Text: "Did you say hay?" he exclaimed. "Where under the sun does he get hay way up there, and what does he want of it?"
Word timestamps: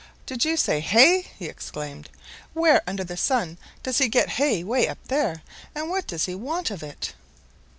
"Did 0.25 0.43
you 0.45 0.57
say 0.57 0.79
hay?" 0.79 1.21
he 1.37 1.45
exclaimed. 1.45 2.09
"Where 2.55 2.81
under 2.87 3.03
the 3.03 3.15
sun 3.15 3.59
does 3.83 3.99
he 3.99 4.07
get 4.09 4.29
hay 4.29 4.63
way 4.63 4.87
up 4.87 4.97
there, 5.09 5.43
and 5.75 5.91
what 5.91 6.07
does 6.07 6.25
he 6.25 6.33
want 6.33 6.71
of 6.71 6.81
it?" 6.81 7.13